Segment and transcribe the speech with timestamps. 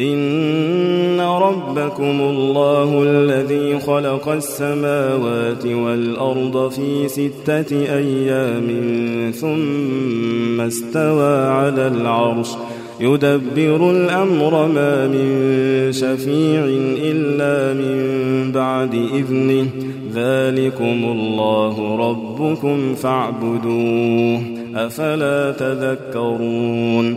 [0.00, 8.68] إن ربكم الله الذي خلق السماوات والأرض في ستة أيام
[9.30, 12.48] ثم استوى على العرش
[13.00, 16.64] يدبر الأمر ما من شفيع
[17.02, 19.66] إلا من بعد إذنه
[20.14, 24.42] ذلكم الله ربكم فاعبدوه
[24.74, 27.16] أفلا تذكرون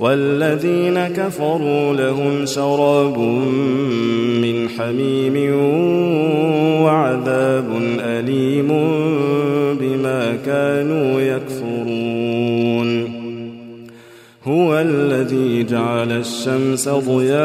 [0.00, 3.18] والذين كفروا لهم شراب
[4.42, 5.54] من حميم
[6.82, 7.66] وعذاب
[8.00, 8.68] أليم
[9.80, 12.88] بما كانوا يكفرون.
[14.44, 17.38] هو الذي جعل الشمس ضياء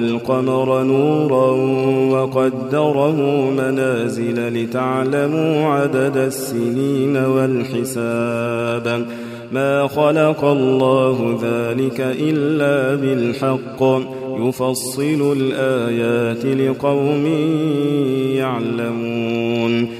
[0.00, 1.50] والقمر نورا
[2.12, 3.16] وقدره
[3.50, 9.06] منازل لتعلموا عدد السنين والحساب.
[9.52, 13.82] ما خلق الله ذلك إلا بالحق.
[14.38, 17.26] يفصل الآيات لقوم
[18.36, 19.99] يعلمون.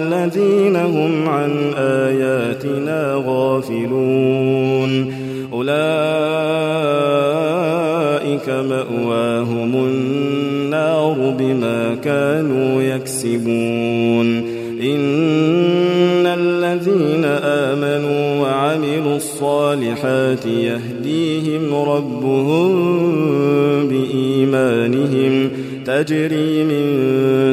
[0.21, 5.13] والذين هم عن آياتنا غافلون.
[5.53, 5.69] أولئك
[8.49, 14.61] مأواهم النار بما كانوا يكسبون.
[14.81, 22.71] إن الذين آمنوا وعملوا الصالحات يهديهم ربهم
[23.87, 25.40] بإيمانهم
[25.91, 26.85] تجري من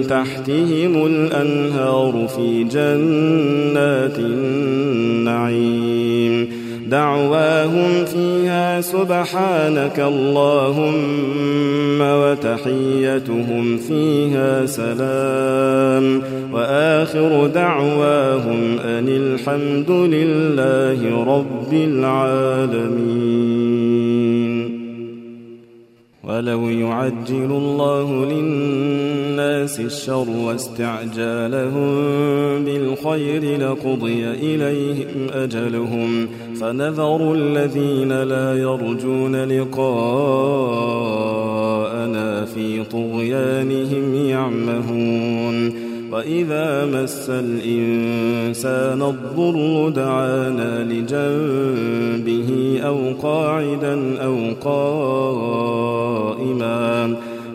[0.07, 6.49] تحتهم الأنهار في جنات النعيم.
[6.91, 16.23] دعواهم فيها سبحانك اللهم وتحيتهم فيها سلام.
[16.53, 23.19] وآخر دعواهم أن الحمد لله رب العالمين.
[26.29, 31.89] ولو يعجل الله للناس الشر واستعجالهم
[32.65, 36.29] بالخير لقضي إليهم أجلهم
[36.61, 39.79] فنذر الذين لا يرجون لقاءنا
[42.45, 52.49] في طغيانهم يعمهون وإذا مس الإنسان الضر دعانا لجنبه
[52.83, 56.08] أو قاعدا أو قائما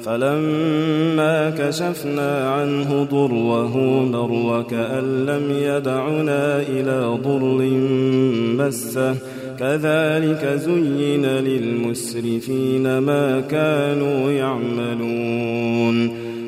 [0.06, 3.78] فلما كشفنا عنه ضره
[4.12, 7.64] مر وكأن لم يدعنا إلى ضر
[8.58, 9.16] مسه.
[9.60, 16.33] كذلك زين للمسرفين ما كانوا يعملون.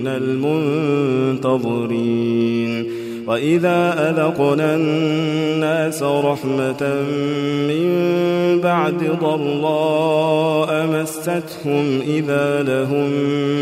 [0.00, 0.06] من
[1.38, 7.02] المنتظرين وإذا أذقنا الناس رحمة
[7.68, 7.88] من
[8.60, 13.10] بعد ضراء مستهم إذا لهم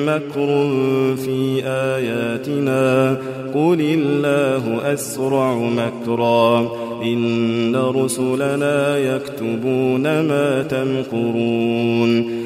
[0.06, 0.66] مكر
[1.16, 3.16] في آياتنا
[3.54, 6.70] قل الله أسرع مكرا
[7.02, 12.45] إن رسلنا يكتبون ما تمكرون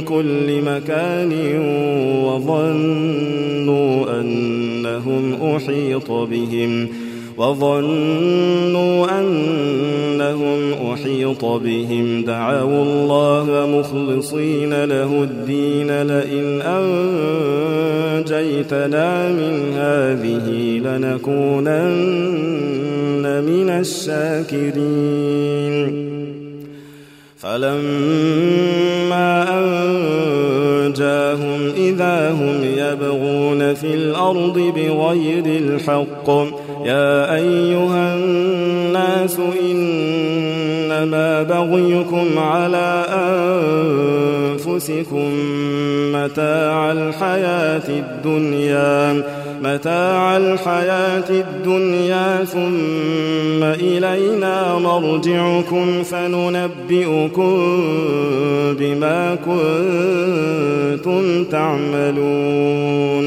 [0.00, 1.32] كل مكان
[2.24, 6.88] وظنوا أنهم أحيط بهم
[7.36, 12.24] وظنوا أنهم أحيط بهم.
[12.24, 16.62] دعوا الله مخلصين له الدين لئن
[18.22, 20.48] أنجيتنا من هذه
[20.78, 21.76] لنكونن
[23.44, 25.06] من الشاكرين.
[27.36, 29.75] فلما أنجاهم
[32.92, 36.30] يبغون في الأرض بغير الحق.
[36.84, 39.38] يا أيها الناس
[39.70, 43.04] إنما بغيكم على
[44.64, 45.30] أنفسكم
[46.12, 49.22] متاع الحياة الدنيا.
[49.62, 57.56] متاع الحياة الدنيا ثم إلينا مرجعكم فننبئكم
[58.78, 63.26] بما كنتم تعملون.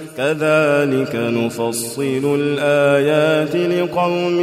[0.17, 4.39] كذلك نفصل الآيات لقوم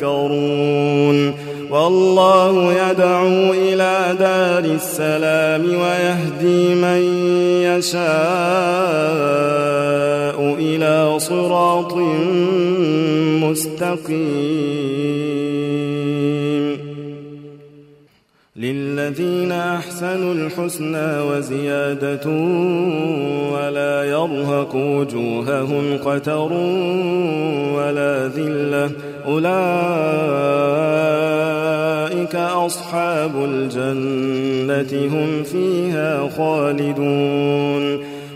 [0.00, 1.34] يتفكرون.
[1.70, 7.02] والله يدعو إلى دار السلام ويهدي من
[7.62, 8.06] يشاء
[10.58, 11.94] إلى صراط
[13.42, 14.26] مستقيم.
[18.58, 22.30] للذين أحسنوا الحسنى وزيادة
[23.52, 26.52] ولا يرهق وجوههم قتر
[27.74, 28.90] ولا ذلة
[29.26, 29.46] أولئك
[32.36, 38.15] أصحاب الجنة هم فيها خالدون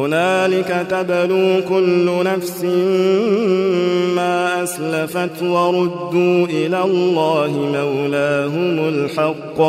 [0.00, 2.64] هنالك تبلو كل نفس
[4.16, 9.60] ما أسلفت وردوا إلى الله مولاهم الحق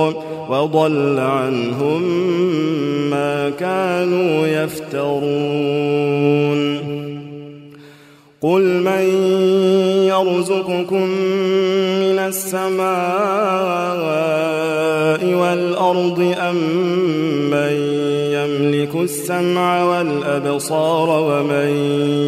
[0.49, 2.01] وضل عنهم
[3.09, 6.11] ما كانوا يفترون.
[8.41, 9.05] قل من
[10.07, 11.07] يرزقكم
[12.01, 12.81] من السماء
[15.25, 16.57] والأرض أم
[19.03, 21.69] السمع والأبصار ومن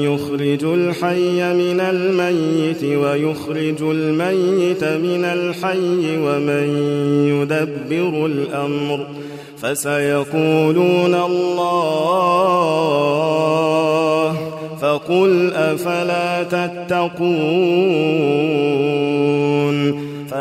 [0.03, 6.67] يخرج الحي من الميت ويخرج الميت من الحي ومن
[7.27, 9.07] يدبر الأمر
[9.57, 11.83] فسيقولون الله
[14.81, 17.23] فقل أفلا تتقون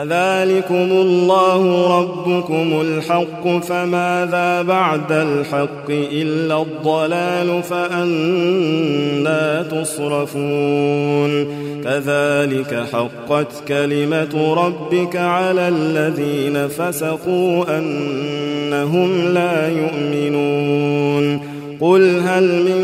[0.03, 1.63] فذلكم الله
[1.99, 11.47] ربكم الحق فماذا بعد الحق إلا الضلال فأنا تصرفون.
[11.85, 21.53] كذلك حقت كلمة ربك على الذين فسقوا أنهم لا يؤمنون.
[21.81, 22.83] قل هل من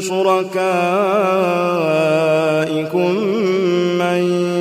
[0.00, 0.52] شركائكم
[3.98, 4.51] من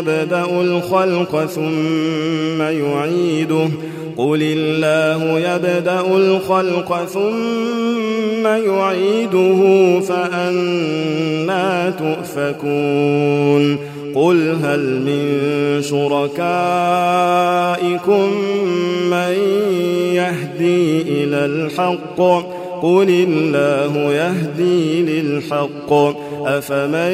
[0.00, 3.68] يبدأ الخلق ثم يعيده.
[4.16, 13.76] قل الله يبدأ الخلق ثم يعيده فأنا تؤفكون.
[14.14, 16.30] قل هل من شركائكم
[19.10, 19.34] من
[20.14, 22.20] يهدي إلى الحق؟
[22.82, 25.92] قل الله يهدي للحق.
[26.46, 27.12] أفمن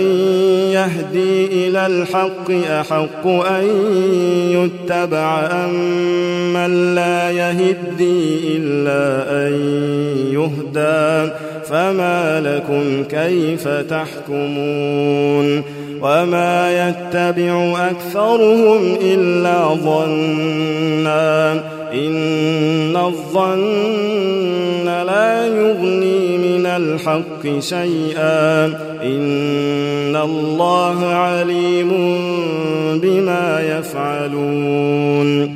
[0.73, 3.67] يهدي إلى الحق أحق أن
[4.51, 5.73] يتبع أم
[6.53, 9.53] من لا يهدي إلا أن
[10.33, 11.33] يهدى؟
[11.69, 15.63] فما لكم كيف تحكمون؟
[16.03, 21.76] وما يتبع أكثرهم إلا ظنّا.
[21.93, 28.67] إن الظن لا يغني من الحق شيئا.
[29.03, 31.91] إن الله عليم
[33.03, 35.56] بما يفعلون.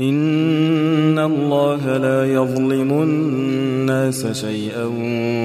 [0.00, 4.84] إن الله لا يظلم الناس شيئا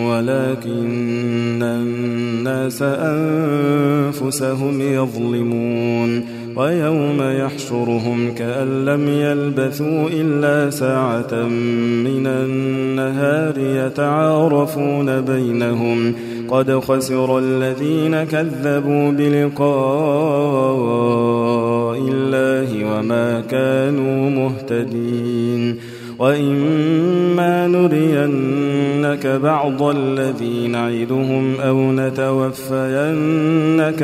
[0.09, 11.33] ولكن الناس أنفسهم يظلمون ويوم يحشرهم كأن لم يلبثوا إلا ساعة
[12.03, 16.13] من النهار يتعارفون بينهم
[16.49, 20.71] قد خسر الذين كذبوا بلقاء
[21.97, 25.77] الله وما كانوا مهتدين
[26.19, 33.31] وإما نرينك بعض الذي نعدهم أو نتوفينك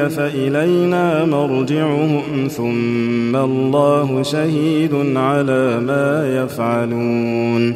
[0.08, 7.76] فإلينا مرجعهم ثم الله شهيد على ما يفعلون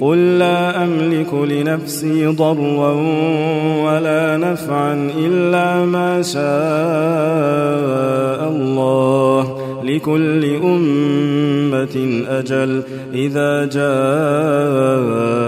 [0.00, 2.92] قل لا أملك لنفسي ضرا
[3.84, 6.38] ولا نفعا إلا ما شاء
[8.48, 12.82] الله لكل أمة أجل
[13.14, 15.47] إذا جاء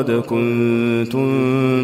[0.00, 1.28] وقد كنتم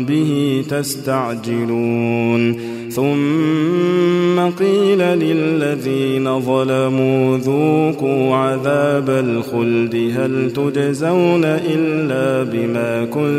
[0.05, 2.57] به تستعجلون.
[2.91, 13.39] ثم قيل للذين ظلموا ذوقوا عذاب الخلد هل تجزون إلا بما كنتم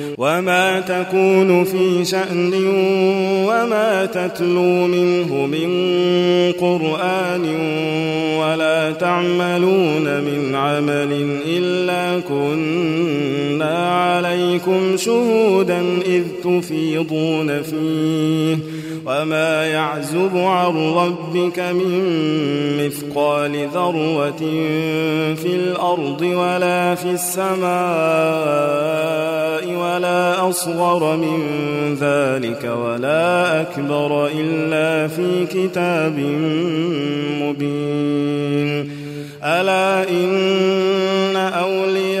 [0.21, 2.53] وما تكون في شأن
[3.45, 5.71] وما تتلو منه من
[6.59, 7.45] قرآن
[8.37, 12.19] ولا تعملون من عمل إلا
[13.63, 18.57] عليكم شهودا إذ تفيضون فيه
[19.05, 24.39] وما يعزب عن ربك من مثقال ذرة
[25.35, 27.61] في الأرض ولا في السماء
[29.77, 31.39] ولا أصغر من
[32.01, 36.19] ذلك ولا أكبر إلا في كتاب
[37.41, 38.91] مبين
[39.43, 42.20] ألا إن أولياء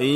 [0.00, 0.06] إن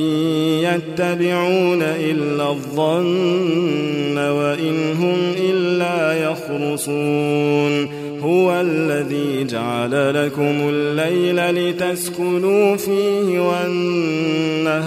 [0.64, 14.86] يتبعون إلا الظن وإن هم إلا يخرصون هو الذي جعل لكم الليل لتسكنوا فيه والنهار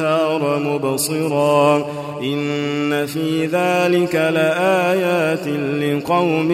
[0.60, 1.86] مبصرا
[2.24, 5.48] إن في ذلك لآيات
[5.82, 6.52] لقوم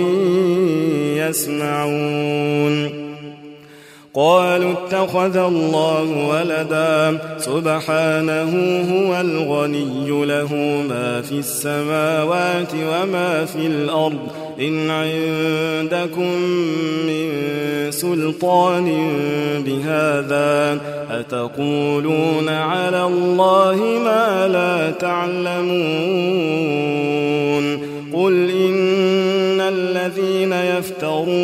[1.18, 3.03] يسمعون
[4.16, 7.20] قالوا اتخذ الله ولدا.
[7.38, 8.52] سبحانه
[8.94, 10.56] هو الغني له
[10.90, 14.28] ما في السماوات وما في الأرض.
[14.60, 16.32] إن عندكم
[17.08, 17.32] من
[17.92, 18.86] سلطان
[19.66, 20.80] بهذا
[21.12, 25.54] أتقولون على الله ما لا تعلمون.
[28.14, 28.63] قل إن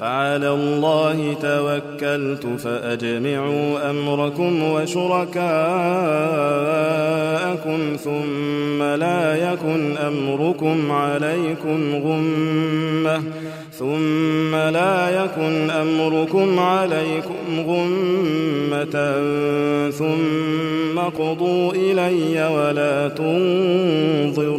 [0.00, 5.38] فعلى الله توكلت فأجمعوا أمركم وشركاءكم
[7.96, 13.22] ثم لا يكن أمركم عليكم غمة
[13.72, 19.14] ثم لا يكن أمركم عليكم غمة
[19.90, 24.58] ثم قضوا إلي ولا تنظرون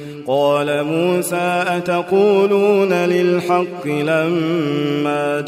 [0.31, 5.41] قال موسى أتقولون للحق لما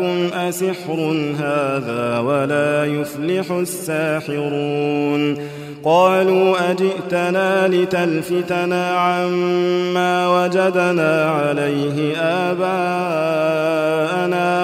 [0.00, 1.00] جاءكم أسحر
[1.38, 5.36] هذا ولا يفلح الساحرون
[5.84, 12.16] قالوا أجئتنا لتلفتنا عما وجدنا عليه
[12.50, 12.80] آباءنا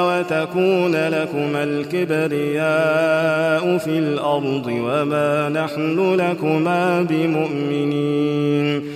[0.03, 2.67] وتكون لكما الكبرياء
[3.79, 8.96] في الأرض وما نحن لكما بمؤمنين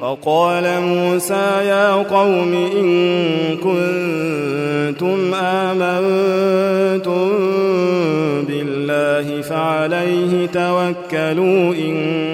[0.00, 7.30] وقال موسى يا قوم إن كنتم آمنتم
[8.48, 12.33] بالله فعليه توكلوا إن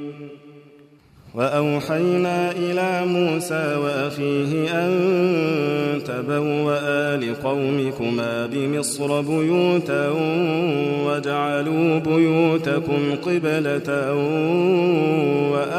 [1.35, 4.91] وأوحينا إلى موسى وأخيه أن
[6.07, 10.09] تبوأ لقومكما بمصر بيوتا
[11.05, 14.13] واجعلوا بيوتكم قبلة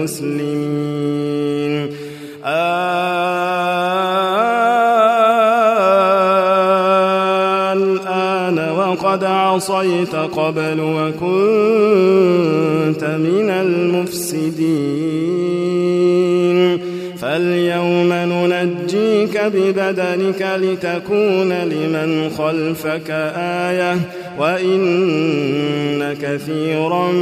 [0.00, 1.90] المسلمين.
[7.72, 11.24] الآن وقد عصيت قبل وكنت
[13.04, 14.70] من المفسدين.
[17.20, 23.98] فاليوم ننجيك ببدنك لتكون لمن خلفك آية.
[24.40, 27.12] وإن كثيرا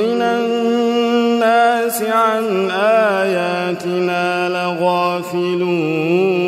[0.00, 6.47] من الناس عن آياتنا لغافلون.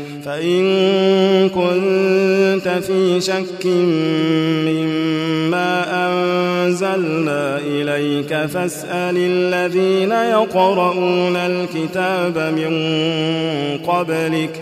[0.25, 3.65] فإن كنت في شك
[4.65, 12.73] مما أنزلنا إليك فاسأل الذين يقرؤون الكتاب من
[13.87, 14.61] قبلك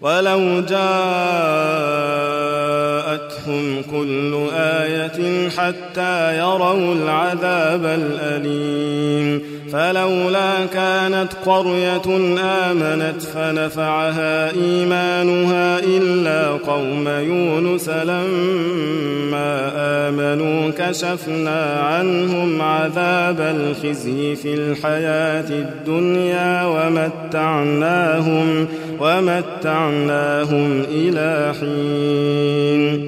[0.00, 0.60] ولو
[3.48, 9.42] جاءتهم كل آية حتى يروا العذاب الأليم.
[9.72, 24.36] فلولا كانت قرية آمنت فنفعها إيمانها إلا قوم يونس لما آمنوا كشفنا عنهم عذاب الخزي
[24.36, 28.68] في الحياة الدنيا ومتعناهم
[29.00, 33.07] ومتعناهم إلى حين.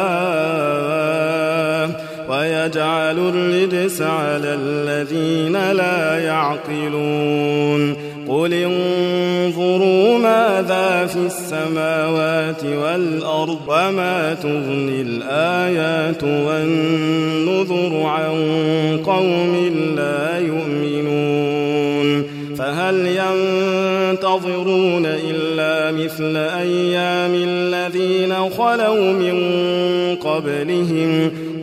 [2.61, 7.95] ويجعل الرجس على الذين لا يعقلون.
[8.27, 18.33] قل انظروا ماذا في السماوات والأرض وما تغني الآيات والنذر عن
[19.05, 22.23] قوم لا يؤمنون.
[22.57, 29.35] فهل ينتظرون إلا مثل أيام الذين خلوا من
[30.15, 31.31] قبلهم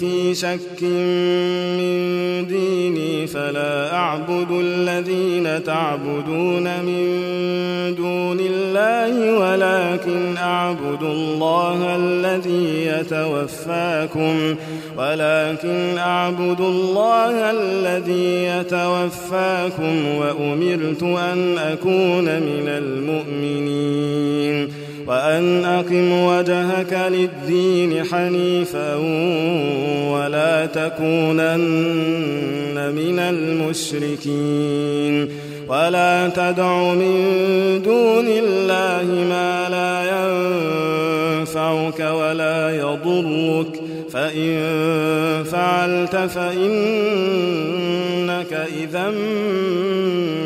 [0.00, 7.06] في شك من ديني فلا أعبد الذين تعبدون من
[7.94, 14.56] دون الله ولكن أعبد الله الذي يتوفاكم
[14.98, 23.26] ولكن أعبد الله الذي يتوفاكم وأمرت أن أكون من المؤمنين.
[25.06, 28.94] وأن أقم وجهك للدين حنيفا
[30.10, 31.56] ولا تكونن
[32.96, 34.66] من المشركين
[35.68, 40.02] ولا تدع من دون الله ما لا
[41.40, 43.80] ينفعك ولا يضرك
[44.10, 44.58] فإن
[45.44, 46.66] فعلت فإنك
[48.82, 49.10] إذا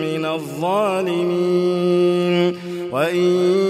[0.03, 1.81] من الظالمين
[2.93, 3.70] وإن